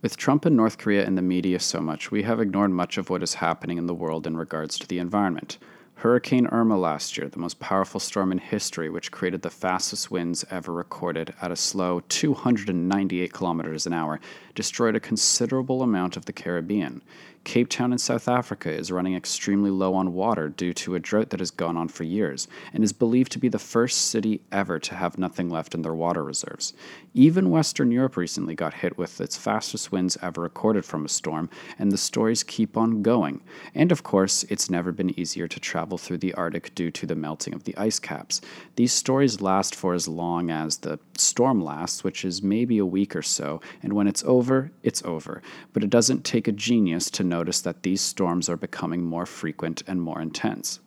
With 0.00 0.16
Trump 0.16 0.44
and 0.44 0.56
North 0.56 0.78
Korea 0.78 1.04
in 1.04 1.16
the 1.16 1.22
media 1.22 1.58
so 1.58 1.80
much, 1.80 2.12
we 2.12 2.22
have 2.22 2.38
ignored 2.38 2.70
much 2.70 2.96
of 2.96 3.10
what 3.10 3.24
is 3.24 3.34
happening 3.34 3.76
in 3.76 3.86
the 3.86 3.94
world 3.94 4.28
in 4.28 4.36
regards 4.36 4.78
to 4.78 4.86
the 4.86 5.00
environment. 5.00 5.58
Hurricane 6.00 6.46
Irma 6.46 6.78
last 6.78 7.18
year, 7.18 7.28
the 7.28 7.38
most 7.38 7.60
powerful 7.60 8.00
storm 8.00 8.32
in 8.32 8.38
history, 8.38 8.88
which 8.88 9.10
created 9.10 9.42
the 9.42 9.50
fastest 9.50 10.10
winds 10.10 10.46
ever 10.50 10.72
recorded 10.72 11.34
at 11.42 11.52
a 11.52 11.56
slow 11.56 12.00
298 12.08 13.30
kilometers 13.34 13.86
an 13.86 13.92
hour, 13.92 14.18
destroyed 14.54 14.96
a 14.96 15.00
considerable 15.00 15.82
amount 15.82 16.16
of 16.16 16.24
the 16.24 16.32
Caribbean. 16.32 17.02
Cape 17.42 17.70
Town 17.70 17.90
in 17.90 17.98
South 17.98 18.28
Africa 18.28 18.70
is 18.70 18.92
running 18.92 19.16
extremely 19.16 19.70
low 19.70 19.94
on 19.94 20.12
water 20.12 20.48
due 20.48 20.74
to 20.74 20.94
a 20.94 21.00
drought 21.00 21.30
that 21.30 21.40
has 21.40 21.50
gone 21.50 21.76
on 21.76 21.88
for 21.88 22.04
years 22.04 22.46
and 22.72 22.84
is 22.84 22.92
believed 22.92 23.32
to 23.32 23.38
be 23.38 23.48
the 23.48 23.58
first 23.58 24.08
city 24.08 24.42
ever 24.52 24.78
to 24.78 24.94
have 24.94 25.18
nothing 25.18 25.48
left 25.48 25.74
in 25.74 25.80
their 25.82 25.94
water 25.94 26.22
reserves. 26.22 26.74
Even 27.14 27.50
Western 27.50 27.90
Europe 27.90 28.16
recently 28.16 28.54
got 28.54 28.74
hit 28.74 28.96
with 28.98 29.20
its 29.20 29.36
fastest 29.36 29.90
winds 29.90 30.18
ever 30.22 30.42
recorded 30.42 30.84
from 30.84 31.04
a 31.04 31.08
storm, 31.08 31.48
and 31.78 31.90
the 31.90 31.98
stories 31.98 32.44
keep 32.44 32.76
on 32.76 33.02
going. 33.02 33.40
And 33.74 33.90
of 33.90 34.02
course, 34.02 34.44
it's 34.44 34.70
never 34.70 34.92
been 34.92 35.18
easier 35.18 35.48
to 35.48 35.58
travel 35.58 35.98
through 35.98 36.18
the 36.18 36.34
Arctic 36.34 36.74
due 36.74 36.90
to 36.92 37.06
the 37.06 37.16
melting 37.16 37.54
of 37.54 37.64
the 37.64 37.76
ice 37.76 37.98
caps. 37.98 38.42
These 38.76 38.92
stories 38.92 39.40
last 39.40 39.74
for 39.74 39.94
as 39.94 40.06
long 40.06 40.50
as 40.50 40.78
the 40.78 41.00
storm 41.16 41.64
lasts, 41.64 42.04
which 42.04 42.24
is 42.24 42.42
maybe 42.42 42.78
a 42.78 42.86
week 42.86 43.16
or 43.16 43.22
so, 43.22 43.60
and 43.82 43.94
when 43.94 44.06
it's 44.06 44.22
over, 44.24 44.70
it's 44.82 45.02
over. 45.04 45.42
But 45.72 45.82
it 45.82 45.90
doesn't 45.90 46.24
take 46.24 46.46
a 46.46 46.52
genius 46.52 47.10
to 47.12 47.24
notice 47.30 47.62
that 47.62 47.82
these 47.82 48.02
storms 48.02 48.50
are 48.50 48.56
becoming 48.58 49.02
more 49.02 49.24
frequent 49.24 49.82
and 49.86 50.02
more 50.02 50.20
intense. 50.20 50.80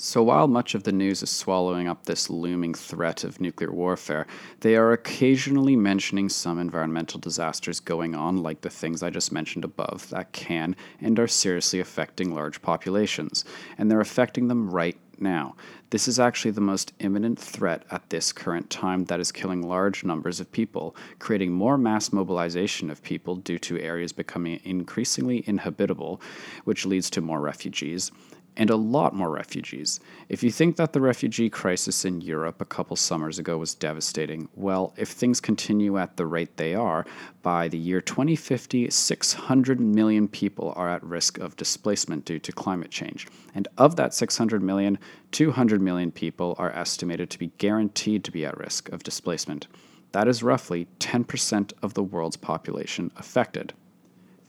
So, 0.00 0.22
while 0.22 0.46
much 0.46 0.76
of 0.76 0.84
the 0.84 0.92
news 0.92 1.24
is 1.24 1.30
swallowing 1.30 1.88
up 1.88 2.06
this 2.06 2.30
looming 2.30 2.72
threat 2.72 3.24
of 3.24 3.40
nuclear 3.40 3.72
warfare, 3.72 4.28
they 4.60 4.76
are 4.76 4.92
occasionally 4.92 5.74
mentioning 5.74 6.28
some 6.28 6.60
environmental 6.60 7.18
disasters 7.18 7.80
going 7.80 8.14
on, 8.14 8.36
like 8.36 8.60
the 8.60 8.70
things 8.70 9.02
I 9.02 9.10
just 9.10 9.32
mentioned 9.32 9.64
above, 9.64 10.08
that 10.10 10.30
can 10.30 10.76
and 11.00 11.18
are 11.18 11.26
seriously 11.26 11.80
affecting 11.80 12.32
large 12.32 12.62
populations. 12.62 13.44
And 13.76 13.90
they're 13.90 14.00
affecting 14.00 14.46
them 14.46 14.70
right 14.70 14.96
now. 15.20 15.54
This 15.90 16.06
is 16.08 16.18
actually 16.18 16.50
the 16.50 16.60
most 16.60 16.92
imminent 16.98 17.38
threat 17.38 17.84
at 17.90 18.10
this 18.10 18.32
current 18.32 18.70
time 18.70 19.04
that 19.06 19.20
is 19.20 19.32
killing 19.32 19.62
large 19.62 20.04
numbers 20.04 20.40
of 20.40 20.52
people, 20.52 20.94
creating 21.18 21.52
more 21.52 21.78
mass 21.78 22.12
mobilization 22.12 22.90
of 22.90 23.02
people 23.02 23.36
due 23.36 23.58
to 23.60 23.80
areas 23.80 24.12
becoming 24.12 24.60
increasingly 24.64 25.44
inhabitable, 25.46 26.20
which 26.64 26.86
leads 26.86 27.10
to 27.10 27.20
more 27.20 27.40
refugees 27.40 28.10
and 28.58 28.70
a 28.70 28.76
lot 28.76 29.14
more 29.14 29.30
refugees. 29.30 30.00
If 30.28 30.42
you 30.42 30.50
think 30.50 30.76
that 30.76 30.92
the 30.92 31.00
refugee 31.00 31.48
crisis 31.48 32.04
in 32.04 32.20
Europe 32.20 32.60
a 32.60 32.66
couple 32.66 32.96
summers 32.96 33.38
ago 33.38 33.56
was 33.56 33.74
devastating, 33.74 34.48
well, 34.56 34.92
if 34.96 35.08
things 35.08 35.40
continue 35.40 35.96
at 35.96 36.16
the 36.16 36.26
rate 36.26 36.56
they 36.56 36.74
are, 36.74 37.06
by 37.42 37.68
the 37.68 37.78
year 37.78 38.00
2050, 38.00 38.90
600 38.90 39.80
million 39.80 40.26
people 40.26 40.74
are 40.76 40.90
at 40.90 41.04
risk 41.04 41.38
of 41.38 41.56
displacement 41.56 42.24
due 42.24 42.40
to 42.40 42.52
climate 42.52 42.90
change. 42.90 43.28
And 43.54 43.68
of 43.78 43.94
that 43.96 44.12
600 44.12 44.60
million, 44.60 44.98
200 45.30 45.80
million 45.80 46.10
people 46.10 46.56
are 46.58 46.72
estimated 46.72 47.30
to 47.30 47.38
be 47.38 47.52
guaranteed 47.58 48.24
to 48.24 48.32
be 48.32 48.44
at 48.44 48.58
risk 48.58 48.88
of 48.88 49.04
displacement. 49.04 49.68
That 50.12 50.26
is 50.26 50.42
roughly 50.42 50.88
10% 50.98 51.72
of 51.82 51.94
the 51.94 52.02
world's 52.02 52.36
population 52.36 53.12
affected. 53.16 53.72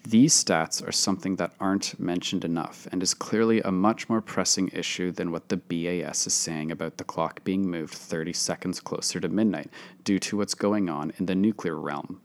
These 0.07 0.43
stats 0.43 0.87
are 0.87 0.91
something 0.91 1.35
that 1.35 1.53
aren't 1.59 1.99
mentioned 1.99 2.45
enough 2.45 2.87
and 2.91 3.03
is 3.03 3.13
clearly 3.13 3.61
a 3.61 3.71
much 3.71 4.09
more 4.09 4.21
pressing 4.21 4.69
issue 4.69 5.11
than 5.11 5.31
what 5.31 5.49
the 5.49 5.57
BAS 5.57 6.25
is 6.25 6.33
saying 6.33 6.71
about 6.71 6.97
the 6.97 7.03
clock 7.03 7.43
being 7.43 7.69
moved 7.69 7.93
30 7.93 8.33
seconds 8.33 8.79
closer 8.79 9.19
to 9.19 9.27
midnight 9.27 9.69
due 10.03 10.17
to 10.19 10.37
what's 10.37 10.55
going 10.55 10.89
on 10.89 11.11
in 11.19 11.25
the 11.25 11.35
nuclear 11.35 11.75
realm. 11.75 12.21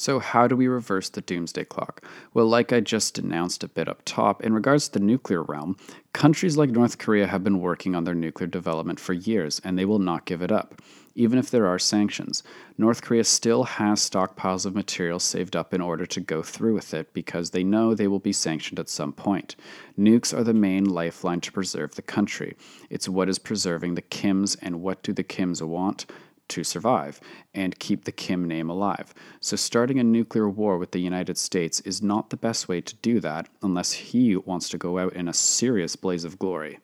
So, 0.00 0.18
how 0.18 0.48
do 0.48 0.56
we 0.56 0.66
reverse 0.66 1.10
the 1.10 1.20
doomsday 1.20 1.64
clock? 1.64 2.02
Well, 2.32 2.46
like 2.46 2.72
I 2.72 2.80
just 2.80 3.18
announced 3.18 3.62
a 3.62 3.68
bit 3.68 3.86
up 3.86 4.00
top, 4.06 4.42
in 4.42 4.54
regards 4.54 4.88
to 4.88 4.98
the 4.98 5.04
nuclear 5.04 5.42
realm, 5.42 5.76
countries 6.14 6.56
like 6.56 6.70
North 6.70 6.96
Korea 6.96 7.26
have 7.26 7.44
been 7.44 7.60
working 7.60 7.94
on 7.94 8.04
their 8.04 8.14
nuclear 8.14 8.46
development 8.46 8.98
for 8.98 9.12
years 9.12 9.60
and 9.62 9.78
they 9.78 9.84
will 9.84 9.98
not 9.98 10.24
give 10.24 10.40
it 10.40 10.50
up 10.50 10.80
even 11.14 11.38
if 11.38 11.50
there 11.50 11.66
are 11.66 11.78
sanctions. 11.78 12.42
North 12.78 13.02
Korea 13.02 13.24
still 13.24 13.64
has 13.64 14.08
stockpiles 14.08 14.64
of 14.64 14.74
material 14.74 15.18
saved 15.18 15.56
up 15.56 15.74
in 15.74 15.80
order 15.80 16.06
to 16.06 16.20
go 16.20 16.42
through 16.42 16.74
with 16.74 16.94
it 16.94 17.12
because 17.12 17.50
they 17.50 17.64
know 17.64 17.94
they 17.94 18.08
will 18.08 18.20
be 18.20 18.32
sanctioned 18.32 18.78
at 18.78 18.88
some 18.88 19.12
point. 19.12 19.56
Nukes 19.98 20.32
are 20.32 20.44
the 20.44 20.54
main 20.54 20.84
lifeline 20.84 21.40
to 21.42 21.52
preserve 21.52 21.94
the 21.94 22.02
country. 22.02 22.56
It's 22.88 23.08
what 23.08 23.28
is 23.28 23.38
preserving 23.38 23.96
the 23.96 24.02
Kims, 24.02 24.56
and 24.62 24.80
what 24.80 25.02
do 25.02 25.12
the 25.12 25.24
Kims 25.24 25.60
want? 25.60 26.06
To 26.50 26.64
survive 26.64 27.20
and 27.54 27.78
keep 27.78 28.04
the 28.04 28.12
Kim 28.12 28.46
name 28.46 28.68
alive. 28.68 29.14
So, 29.40 29.56
starting 29.56 29.98
a 29.98 30.04
nuclear 30.04 30.48
war 30.48 30.78
with 30.78 30.90
the 30.90 31.00
United 31.00 31.38
States 31.38 31.80
is 31.80 32.02
not 32.02 32.30
the 32.30 32.36
best 32.36 32.68
way 32.68 32.80
to 32.82 32.94
do 32.96 33.20
that 33.20 33.48
unless 33.62 33.92
he 33.92 34.36
wants 34.36 34.68
to 34.68 34.78
go 34.78 34.98
out 34.98 35.14
in 35.14 35.28
a 35.28 35.32
serious 35.32 35.96
blaze 35.96 36.24
of 36.24 36.38
glory. 36.38 36.78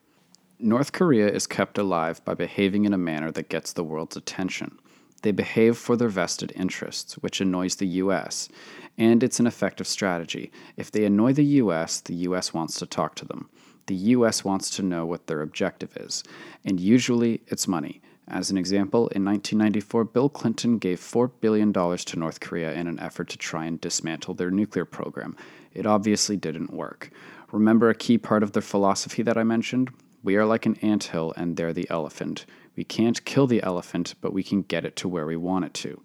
North 0.58 0.92
Korea 0.92 1.28
is 1.28 1.46
kept 1.46 1.76
alive 1.76 2.24
by 2.24 2.32
behaving 2.32 2.86
in 2.86 2.94
a 2.94 2.98
manner 2.98 3.30
that 3.30 3.50
gets 3.50 3.72
the 3.72 3.84
world's 3.84 4.16
attention. 4.16 4.78
They 5.22 5.32
behave 5.32 5.76
for 5.76 5.96
their 5.96 6.08
vested 6.08 6.52
interests, 6.56 7.14
which 7.14 7.40
annoys 7.40 7.76
the 7.76 7.86
US, 8.04 8.48
and 8.96 9.22
it's 9.22 9.40
an 9.40 9.46
effective 9.46 9.86
strategy. 9.86 10.50
If 10.76 10.90
they 10.90 11.04
annoy 11.04 11.32
the 11.32 11.44
US, 11.62 12.00
the 12.00 12.14
US 12.28 12.54
wants 12.54 12.78
to 12.78 12.86
talk 12.86 13.14
to 13.16 13.24
them. 13.24 13.50
The 13.86 13.94
US 14.16 14.44
wants 14.44 14.70
to 14.70 14.82
know 14.82 15.04
what 15.04 15.26
their 15.26 15.42
objective 15.42 15.96
is, 15.96 16.24
and 16.64 16.80
usually 16.80 17.40
it's 17.48 17.68
money. 17.68 18.00
As 18.28 18.50
an 18.50 18.58
example, 18.58 19.08
in 19.08 19.24
1994, 19.24 20.04
Bill 20.04 20.28
Clinton 20.28 20.78
gave 20.78 20.98
$4 20.98 21.30
billion 21.40 21.72
to 21.72 22.18
North 22.18 22.40
Korea 22.40 22.72
in 22.72 22.88
an 22.88 22.98
effort 22.98 23.28
to 23.28 23.38
try 23.38 23.66
and 23.66 23.80
dismantle 23.80 24.34
their 24.34 24.50
nuclear 24.50 24.84
program. 24.84 25.36
It 25.72 25.86
obviously 25.86 26.36
didn't 26.36 26.72
work. 26.72 27.10
Remember 27.52 27.88
a 27.88 27.94
key 27.94 28.18
part 28.18 28.42
of 28.42 28.50
their 28.50 28.62
philosophy 28.62 29.22
that 29.22 29.38
I 29.38 29.44
mentioned? 29.44 29.90
We 30.24 30.34
are 30.34 30.44
like 30.44 30.66
an 30.66 30.74
ant 30.82 31.04
hill 31.04 31.34
and 31.36 31.56
they're 31.56 31.72
the 31.72 31.88
elephant. 31.88 32.46
We 32.74 32.82
can't 32.82 33.24
kill 33.24 33.46
the 33.46 33.62
elephant, 33.62 34.16
but 34.20 34.32
we 34.32 34.42
can 34.42 34.62
get 34.62 34.84
it 34.84 34.96
to 34.96 35.08
where 35.08 35.26
we 35.26 35.36
want 35.36 35.66
it 35.66 35.74
to. 35.74 36.02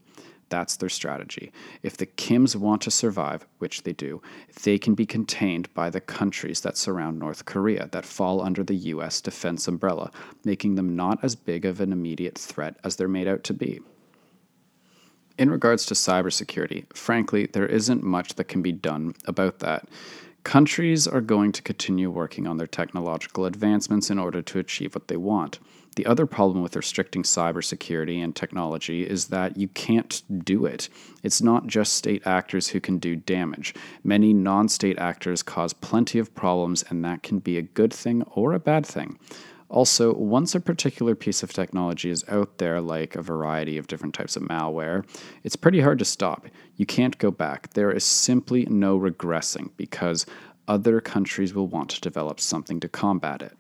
That's 0.52 0.76
their 0.76 0.90
strategy. 0.90 1.54
If 1.82 1.96
the 1.96 2.06
Kims 2.06 2.58
want 2.58 2.82
to 2.82 2.92
survive, 2.92 3.48
which 3.60 3.84
they 3.84 3.94
do, 3.94 4.22
they 4.64 4.78
can 4.78 4.96
be 4.96 5.06
contained 5.06 5.74
by 5.74 5.90
the 5.90 6.02
countries 6.02 6.60
that 6.62 6.78
surround 6.78 7.18
North 7.18 7.46
Korea 7.46 7.88
that 7.94 8.06
fall 8.06 8.42
under 8.42 8.62
the 8.62 8.76
US 8.76 9.22
defense 9.22 9.70
umbrella, 9.70 10.12
making 10.44 10.76
them 10.76 10.94
not 10.94 11.24
as 11.24 11.38
big 11.38 11.64
of 11.64 11.80
an 11.80 11.94
immediate 11.94 12.38
threat 12.38 12.76
as 12.84 12.98
they're 12.98 13.08
made 13.08 13.30
out 13.30 13.46
to 13.46 13.54
be. 13.54 13.80
In 15.38 15.50
regards 15.50 15.86
to 15.86 15.94
cybersecurity, 15.94 16.94
frankly, 16.94 17.46
there 17.46 17.66
isn't 17.66 18.04
much 18.04 18.36
that 18.36 18.50
can 18.50 18.62
be 18.62 18.74
done 18.74 19.16
about 19.26 19.60
that. 19.60 19.88
Countries 20.44 21.08
are 21.08 21.22
going 21.22 21.54
to 21.54 21.62
continue 21.62 22.10
working 22.10 22.46
on 22.46 22.58
their 22.58 22.68
technological 22.68 23.46
advancements 23.46 24.10
in 24.10 24.20
order 24.20 24.42
to 24.42 24.60
achieve 24.60 24.96
what 24.96 25.08
they 25.08 25.16
want. 25.16 25.60
The 25.98 26.06
other 26.06 26.26
problem 26.26 26.64
with 26.64 26.78
restricting 26.78 27.24
cybersecurity 27.24 28.24
and 28.24 28.34
technology 28.34 29.06
is 29.06 29.28
that 29.28 29.58
you 29.58 29.68
can't 29.68 30.22
do 30.46 30.66
it. 30.66 30.88
It's 31.22 31.42
not 31.42 31.68
just 31.68 31.94
state 31.94 32.26
actors 32.26 32.70
who 32.70 32.80
can 32.80 32.98
do 32.98 33.18
damage. 33.18 33.76
Many 34.04 34.34
non 34.34 34.70
state 34.70 34.98
actors 34.98 35.44
cause 35.44 35.74
plenty 35.74 36.18
of 36.18 36.34
problems, 36.34 36.84
and 36.90 37.04
that 37.04 37.24
can 37.24 37.40
be 37.40 37.58
a 37.58 37.62
good 37.62 37.94
thing 37.94 38.24
or 38.34 38.54
a 38.54 38.60
bad 38.60 38.86
thing. 38.86 39.20
Also, 39.68 40.14
once 40.14 40.54
a 40.54 40.60
particular 40.60 41.16
piece 41.16 41.44
of 41.44 41.54
technology 41.54 42.10
is 42.10 42.26
out 42.28 42.58
there, 42.58 42.82
like 42.82 43.16
a 43.16 43.22
variety 43.22 43.78
of 43.78 43.88
different 43.88 44.14
types 44.14 44.36
of 44.36 44.44
malware, 44.44 45.06
it's 45.44 45.56
pretty 45.56 45.80
hard 45.80 45.98
to 46.00 46.06
stop. 46.06 46.46
You 46.76 46.86
can't 46.86 47.18
go 47.18 47.32
back. 47.32 47.74
There 47.74 47.92
is 47.92 48.04
simply 48.04 48.66
no 48.70 49.00
regressing 49.00 49.72
because 49.78 50.26
other 50.68 51.02
countries 51.02 51.54
will 51.54 51.68
want 51.68 51.90
to 51.92 52.02
develop 52.02 52.40
something 52.40 52.80
to 52.82 52.90
combat 52.90 53.42
it. 53.42 53.58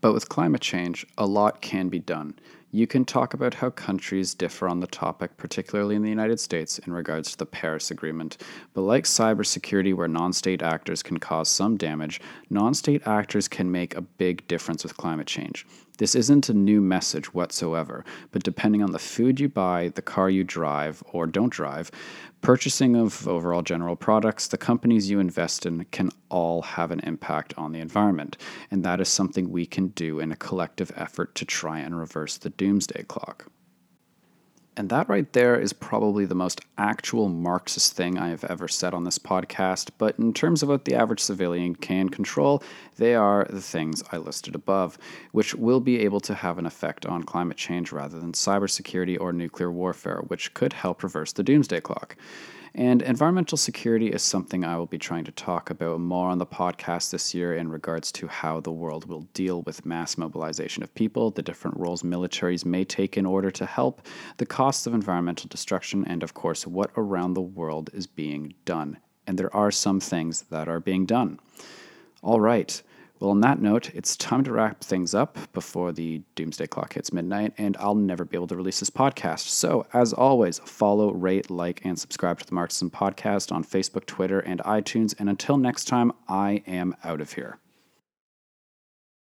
But 0.00 0.12
with 0.12 0.28
climate 0.28 0.60
change, 0.60 1.06
a 1.16 1.26
lot 1.26 1.60
can 1.60 1.88
be 1.88 1.98
done. 1.98 2.34
You 2.70 2.86
can 2.86 3.04
talk 3.06 3.32
about 3.32 3.54
how 3.54 3.70
countries 3.70 4.34
differ 4.34 4.68
on 4.68 4.80
the 4.80 4.86
topic, 4.86 5.36
particularly 5.38 5.96
in 5.96 6.02
the 6.02 6.10
United 6.10 6.38
States, 6.38 6.78
in 6.78 6.92
regards 6.92 7.32
to 7.32 7.38
the 7.38 7.46
Paris 7.46 7.90
Agreement. 7.90 8.36
But 8.74 8.82
like 8.82 9.04
cybersecurity, 9.04 9.94
where 9.94 10.06
non 10.06 10.34
state 10.34 10.62
actors 10.62 11.02
can 11.02 11.18
cause 11.18 11.48
some 11.48 11.76
damage, 11.78 12.20
non 12.50 12.74
state 12.74 13.06
actors 13.06 13.48
can 13.48 13.70
make 13.70 13.96
a 13.96 14.02
big 14.02 14.46
difference 14.48 14.82
with 14.82 14.98
climate 14.98 15.26
change. 15.26 15.66
This 15.98 16.14
isn't 16.14 16.48
a 16.48 16.54
new 16.54 16.80
message 16.80 17.34
whatsoever, 17.34 18.04
but 18.30 18.44
depending 18.44 18.84
on 18.84 18.92
the 18.92 19.00
food 19.00 19.40
you 19.40 19.48
buy, 19.48 19.88
the 19.88 20.00
car 20.00 20.30
you 20.30 20.44
drive 20.44 21.02
or 21.12 21.26
don't 21.26 21.52
drive, 21.52 21.90
purchasing 22.40 22.94
of 22.94 23.26
overall 23.26 23.62
general 23.62 23.96
products, 23.96 24.46
the 24.46 24.56
companies 24.58 25.10
you 25.10 25.18
invest 25.18 25.66
in 25.66 25.84
can 25.86 26.10
all 26.28 26.62
have 26.62 26.92
an 26.92 27.00
impact 27.00 27.52
on 27.58 27.72
the 27.72 27.80
environment. 27.80 28.36
And 28.70 28.84
that 28.84 29.00
is 29.00 29.08
something 29.08 29.50
we 29.50 29.66
can 29.66 29.88
do 29.88 30.20
in 30.20 30.30
a 30.30 30.36
collective 30.36 30.92
effort 30.94 31.34
to 31.34 31.44
try 31.44 31.80
and 31.80 31.98
reverse 31.98 32.36
the 32.36 32.50
doomsday 32.50 33.02
clock. 33.02 33.50
And 34.78 34.90
that 34.90 35.08
right 35.08 35.30
there 35.32 35.58
is 35.58 35.72
probably 35.72 36.24
the 36.24 36.36
most 36.36 36.60
actual 36.78 37.28
Marxist 37.28 37.94
thing 37.94 38.16
I 38.16 38.28
have 38.28 38.44
ever 38.44 38.68
said 38.68 38.94
on 38.94 39.02
this 39.02 39.18
podcast. 39.18 39.90
But 39.98 40.16
in 40.20 40.32
terms 40.32 40.62
of 40.62 40.68
what 40.68 40.84
the 40.84 40.94
average 40.94 41.18
civilian 41.18 41.74
can 41.74 42.08
control, 42.08 42.62
they 42.96 43.16
are 43.16 43.44
the 43.50 43.60
things 43.60 44.04
I 44.12 44.18
listed 44.18 44.54
above, 44.54 44.96
which 45.32 45.52
will 45.56 45.80
be 45.80 45.98
able 46.02 46.20
to 46.20 46.34
have 46.34 46.58
an 46.58 46.66
effect 46.66 47.06
on 47.06 47.24
climate 47.24 47.56
change 47.56 47.90
rather 47.90 48.20
than 48.20 48.30
cybersecurity 48.30 49.20
or 49.20 49.32
nuclear 49.32 49.72
warfare, 49.72 50.20
which 50.28 50.54
could 50.54 50.74
help 50.74 51.02
reverse 51.02 51.32
the 51.32 51.42
doomsday 51.42 51.80
clock. 51.80 52.14
And 52.74 53.02
environmental 53.02 53.58
security 53.58 54.08
is 54.08 54.22
something 54.22 54.64
I 54.64 54.76
will 54.76 54.86
be 54.86 54.98
trying 54.98 55.24
to 55.24 55.32
talk 55.32 55.70
about 55.70 56.00
more 56.00 56.28
on 56.28 56.38
the 56.38 56.46
podcast 56.46 57.10
this 57.10 57.34
year 57.34 57.54
in 57.54 57.68
regards 57.68 58.12
to 58.12 58.28
how 58.28 58.60
the 58.60 58.72
world 58.72 59.06
will 59.06 59.22
deal 59.32 59.62
with 59.62 59.86
mass 59.86 60.18
mobilization 60.18 60.82
of 60.82 60.94
people, 60.94 61.30
the 61.30 61.42
different 61.42 61.76
roles 61.78 62.02
militaries 62.02 62.64
may 62.64 62.84
take 62.84 63.16
in 63.16 63.26
order 63.26 63.50
to 63.50 63.66
help, 63.66 64.06
the 64.36 64.46
costs 64.46 64.86
of 64.86 64.94
environmental 64.94 65.48
destruction, 65.48 66.04
and 66.06 66.22
of 66.22 66.34
course, 66.34 66.66
what 66.66 66.90
around 66.96 67.34
the 67.34 67.40
world 67.40 67.90
is 67.92 68.06
being 68.06 68.54
done. 68.64 68.98
And 69.26 69.38
there 69.38 69.54
are 69.54 69.70
some 69.70 70.00
things 70.00 70.42
that 70.50 70.68
are 70.68 70.80
being 70.80 71.06
done. 71.06 71.38
All 72.22 72.40
right. 72.40 72.82
Well, 73.20 73.30
on 73.30 73.40
that 73.40 73.60
note, 73.60 73.92
it's 73.94 74.16
time 74.16 74.44
to 74.44 74.52
wrap 74.52 74.80
things 74.80 75.12
up 75.12 75.38
before 75.52 75.90
the 75.92 76.22
doomsday 76.36 76.68
clock 76.68 76.92
hits 76.92 77.12
midnight, 77.12 77.52
and 77.58 77.76
I'll 77.78 77.96
never 77.96 78.24
be 78.24 78.36
able 78.36 78.46
to 78.46 78.56
release 78.56 78.78
this 78.78 78.90
podcast. 78.90 79.40
So, 79.40 79.86
as 79.92 80.12
always, 80.12 80.60
follow, 80.60 81.12
rate, 81.12 81.50
like, 81.50 81.84
and 81.84 81.98
subscribe 81.98 82.38
to 82.38 82.46
the 82.46 82.54
Marxism 82.54 82.90
Podcast 82.90 83.50
on 83.50 83.64
Facebook, 83.64 84.06
Twitter, 84.06 84.38
and 84.38 84.60
iTunes. 84.60 85.14
And 85.18 85.28
until 85.28 85.56
next 85.56 85.86
time, 85.86 86.12
I 86.28 86.62
am 86.66 86.94
out 87.02 87.20
of 87.20 87.32
here. 87.32 87.58